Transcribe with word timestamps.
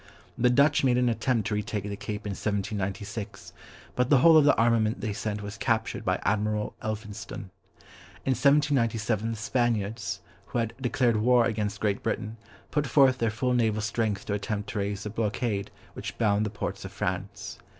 The 0.35 0.49
Dutch 0.49 0.83
made 0.83 0.97
an 0.97 1.09
attempt 1.09 1.47
to 1.49 1.53
retake 1.53 1.83
the 1.83 1.95
Cape 1.95 2.25
in 2.25 2.31
1796, 2.31 3.53
but 3.95 4.09
the 4.09 4.17
whole 4.17 4.35
of 4.35 4.45
the 4.45 4.55
armament 4.55 4.99
they 4.99 5.13
sent 5.13 5.43
was 5.43 5.59
captured 5.59 6.03
by 6.03 6.19
Admiral 6.23 6.73
Elphinstone. 6.81 7.51
In 8.25 8.31
1797 8.31 9.33
the 9.33 9.37
Spaniards, 9.37 10.21
who 10.47 10.57
had 10.57 10.73
declared 10.81 11.17
war 11.17 11.45
against 11.45 11.79
Great 11.79 12.01
Britain, 12.01 12.37
put 12.71 12.87
forth 12.87 13.19
their 13.19 13.29
full 13.29 13.53
naval 13.53 13.83
strength 13.83 14.25
to 14.25 14.33
attempt 14.33 14.69
to 14.71 14.79
raise 14.79 15.03
the 15.03 15.11
blockade 15.11 15.69
which 15.93 16.17
bound 16.17 16.47
the 16.47 16.49
ports 16.49 16.83
of 16.83 16.91
France. 16.91 17.59